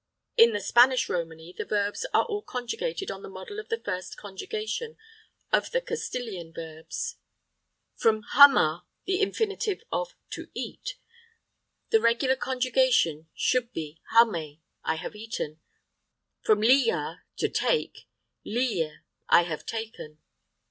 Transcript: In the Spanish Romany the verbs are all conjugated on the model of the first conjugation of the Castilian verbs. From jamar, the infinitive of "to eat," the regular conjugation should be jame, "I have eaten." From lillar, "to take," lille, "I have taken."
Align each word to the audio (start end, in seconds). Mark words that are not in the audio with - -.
In 0.35 0.51
the 0.51 0.59
Spanish 0.59 1.07
Romany 1.09 1.53
the 1.55 1.63
verbs 1.63 2.07
are 2.11 2.25
all 2.25 2.41
conjugated 2.41 3.11
on 3.11 3.21
the 3.21 3.29
model 3.29 3.59
of 3.59 3.69
the 3.69 3.79
first 3.79 4.17
conjugation 4.17 4.97
of 5.51 5.69
the 5.69 5.79
Castilian 5.79 6.51
verbs. 6.51 7.17
From 7.97 8.23
jamar, 8.33 8.81
the 9.05 9.21
infinitive 9.21 9.83
of 9.91 10.15
"to 10.31 10.49
eat," 10.55 10.97
the 11.91 12.01
regular 12.01 12.35
conjugation 12.35 13.29
should 13.35 13.73
be 13.73 14.01
jame, 14.15 14.61
"I 14.83 14.95
have 14.95 15.15
eaten." 15.15 15.59
From 16.41 16.61
lillar, 16.61 17.21
"to 17.37 17.47
take," 17.47 18.07
lille, 18.43 19.01
"I 19.29 19.43
have 19.43 19.67
taken." 19.67 20.17